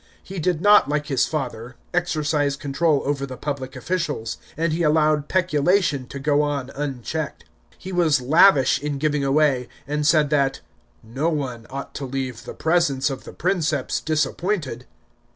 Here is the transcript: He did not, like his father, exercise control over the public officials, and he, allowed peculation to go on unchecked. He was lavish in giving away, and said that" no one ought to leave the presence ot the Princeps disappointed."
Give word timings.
He 0.23 0.39
did 0.39 0.61
not, 0.61 0.89
like 0.89 1.05
his 1.05 1.27
father, 1.27 1.75
exercise 1.93 2.55
control 2.55 3.03
over 3.05 3.27
the 3.27 3.37
public 3.37 3.75
officials, 3.75 4.39
and 4.57 4.73
he, 4.73 4.81
allowed 4.81 5.27
peculation 5.27 6.07
to 6.07 6.17
go 6.17 6.41
on 6.41 6.71
unchecked. 6.71 7.45
He 7.77 7.91
was 7.91 8.19
lavish 8.19 8.81
in 8.81 8.97
giving 8.97 9.23
away, 9.23 9.69
and 9.87 10.07
said 10.07 10.31
that" 10.31 10.59
no 11.03 11.29
one 11.29 11.67
ought 11.69 11.93
to 11.93 12.05
leave 12.05 12.45
the 12.45 12.55
presence 12.55 13.11
ot 13.11 13.25
the 13.25 13.31
Princeps 13.33 13.99
disappointed." 14.01 14.87